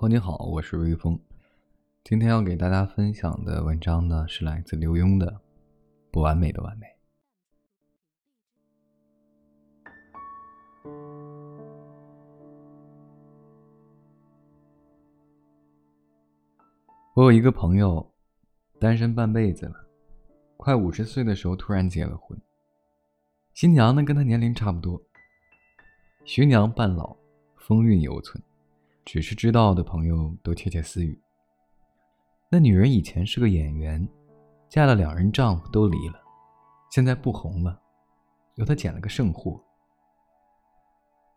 [0.00, 1.20] 朋友你好，我是微风。
[2.04, 5.26] 今天要给大家分享的文章呢，是来自刘墉的
[6.10, 6.86] 《不完美的完美》。
[17.12, 18.10] 我有一个朋友，
[18.78, 19.74] 单身半辈子了，
[20.56, 22.40] 快五十岁的时候突然结了婚。
[23.52, 24.98] 新娘呢跟他年龄差不多，
[26.24, 27.14] 徐娘半老，
[27.58, 28.42] 风韵犹存，
[29.04, 31.20] 只是知道的朋友都窃窃私语。
[32.48, 34.06] 那女人以前是个演员，
[34.68, 36.20] 嫁了两人丈夫都离了，
[36.90, 37.80] 现在不红了，
[38.56, 39.60] 由她捡了个剩货。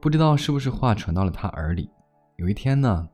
[0.00, 1.90] 不知道是不是话传到了他耳里，
[2.36, 3.08] 有一天呢，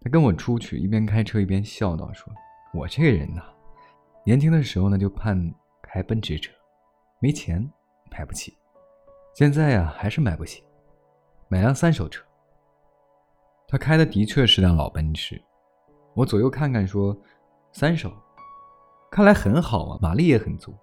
[0.00, 2.32] 他跟我出去，一边开车一边笑道：“说
[2.74, 3.42] 我这个人呐，
[4.24, 6.52] 年轻的时候呢就盼开奔驰车，
[7.20, 7.64] 没钱
[8.10, 8.56] 买不起，
[9.34, 10.64] 现在呀还是买不起，
[11.48, 12.24] 买辆三手车。
[13.68, 15.40] 他开的的确是辆老奔驰。”
[16.16, 17.16] 我左右看看，说
[17.70, 18.10] ：“三手，
[19.10, 20.74] 看来很好啊，马力也很足。”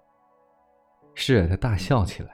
[1.14, 2.30] 是他大笑起来。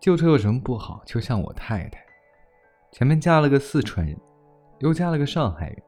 [0.00, 1.02] 旧车有什么不好？
[1.04, 2.02] 就像我太太，
[2.90, 4.18] 前面嫁了个四川人，
[4.78, 5.82] 又嫁了个上海人，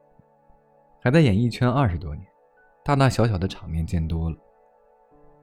[1.01, 2.27] 还在演艺圈二十多年，
[2.85, 4.37] 大大小小的场面见多了。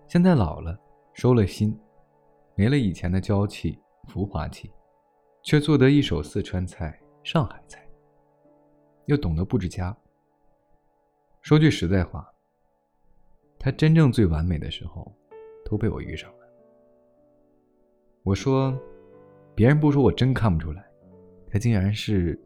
[0.06, 0.78] 现在老了，
[1.12, 1.76] 收了心，
[2.54, 4.72] 没了以前的娇气、浮华气，
[5.42, 7.86] 却做得一手四川菜、上海菜，
[9.06, 9.96] 又懂得布置家。
[11.42, 12.26] 说句实在话，
[13.58, 15.10] 他真正最完美的时候，
[15.64, 16.38] 都被我遇上了。
[18.22, 18.76] 我说，
[19.54, 20.84] 别人不说，我真看不出来，
[21.50, 22.38] 他竟然是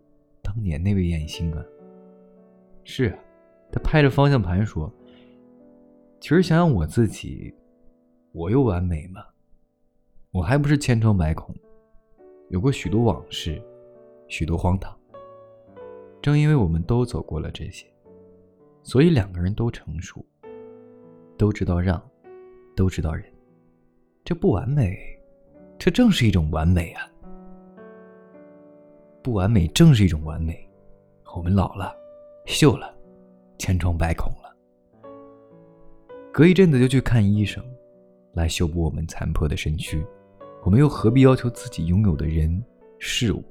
[0.42, 1.64] 当年那位艳星啊！
[2.82, 3.18] 是啊，
[3.72, 4.92] 他拍着方向盘说
[6.20, 7.54] ：“其实想想我自己，
[8.32, 9.24] 我又完美吗？
[10.32, 11.54] 我还不是千疮百孔，
[12.48, 13.62] 有过许多往事，
[14.36, 14.92] 许多荒唐。
[16.20, 17.86] 正因为我们都走过了这些。”
[18.82, 20.26] 所以两个人都成熟，
[21.38, 22.02] 都知道让，
[22.74, 23.24] 都知道忍，
[24.24, 24.98] 这不完美，
[25.78, 27.08] 这正是一种完美啊！
[29.22, 30.68] 不完美正是一种完美。
[31.36, 31.94] 我们老了，
[32.44, 32.92] 锈了，
[33.56, 34.54] 千疮百孔了，
[36.32, 37.64] 隔一阵子就去看医生，
[38.32, 40.04] 来修补我们残破的身躯。
[40.64, 42.62] 我们又何必要求自己拥有的人
[42.98, 43.42] 事物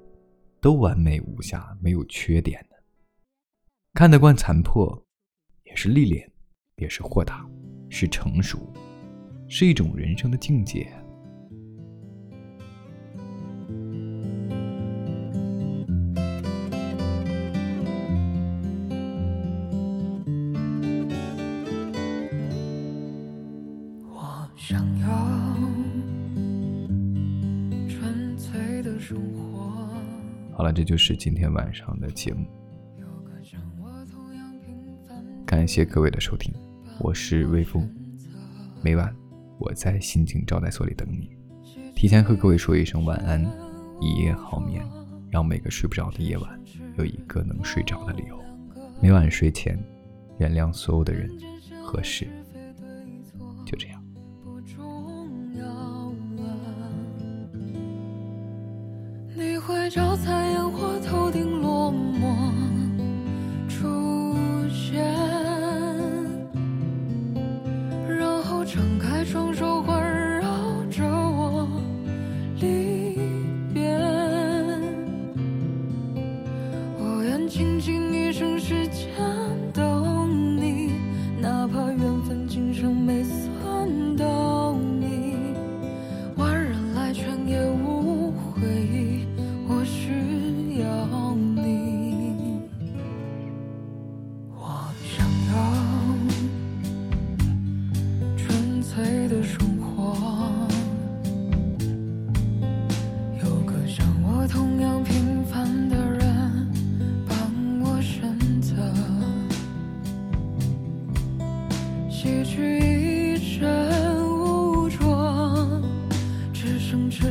[0.64, 2.76] 都完美无瑕，没有缺点的？
[3.94, 5.06] 看得惯残破。
[5.66, 6.32] 也是历练，
[6.78, 7.46] 也是豁达，
[7.90, 8.72] 是成熟，
[9.50, 10.88] 是一种人生的境界。
[24.06, 25.08] 我想要
[27.90, 29.53] 纯粹的生活。
[30.56, 32.46] 好了，这就是今天晚上的节目。
[35.46, 36.54] 感谢各位的收听，
[37.00, 37.90] 我是微风。
[38.84, 39.14] 每晚
[39.58, 41.36] 我在心情招待所里等你，
[41.96, 43.44] 提前和各位说一声晚安，
[44.00, 44.86] 一夜好眠，
[45.32, 46.62] 让每个睡不着的夜晚
[46.98, 48.40] 有一个能睡着的理由。
[49.02, 49.78] 每晚睡前，
[50.38, 51.30] 原谅所有的人
[51.84, 52.28] 和事。
[59.84, 61.30] 在招财烟火头
[99.44, 100.16] 生活
[103.44, 106.68] 有个像我同样平凡的人
[107.28, 107.38] 帮
[107.82, 108.22] 我选
[108.62, 108.74] 择，
[112.10, 113.68] 洗去一身
[114.30, 115.82] 污浊，
[116.54, 117.28] 只剩赤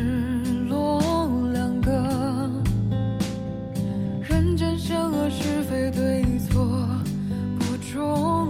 [0.68, 1.00] 裸。
[1.52, 1.90] 两个
[4.28, 6.78] 人间善恶，是非对错，
[7.58, 8.41] 不重。